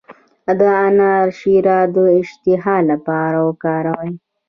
د 0.59 0.61
انار 0.85 1.27
شیره 1.39 1.79
د 1.95 1.97
اشتها 2.19 2.75
لپاره 2.91 3.37
وکاروئ 3.47 4.11